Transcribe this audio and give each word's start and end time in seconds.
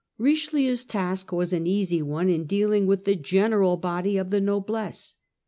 Richelieu's 0.17 0.83
task 0.83 1.31
was 1.31 1.53
an 1.53 1.67
easy 1.67 2.01
one 2.01 2.27
in 2.27 2.45
dealing 2.47 2.87
with 2.87 3.05
the 3.05 3.15
general 3.15 3.77
body 3.77 4.17
of 4.17 4.31
the 4.31 4.41
noblesse. 4.41 5.15